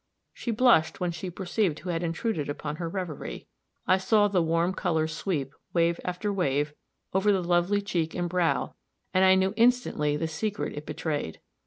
She 0.33 0.49
blushed 0.49 0.99
when 0.99 1.11
she 1.11 1.29
perceived 1.29 1.77
who 1.77 1.91
had 1.91 2.01
intruded 2.01 2.49
upon 2.49 2.77
her 2.77 2.89
reverie; 2.89 3.45
I 3.85 3.99
saw 3.99 4.27
the 4.27 4.41
warm 4.41 4.73
color 4.73 5.07
sweep, 5.07 5.53
wave 5.73 5.99
after 6.03 6.33
wave, 6.33 6.73
over 7.13 7.31
the 7.31 7.43
lovely 7.43 7.83
cheek 7.83 8.15
and 8.15 8.27
brow, 8.27 8.73
and 9.13 9.23
I 9.23 9.35
knew 9.35 9.53
instantly 9.55 10.17
the 10.17 10.27
secret 10.27 10.73
it 10.75 10.87
betrayed. 10.87 11.39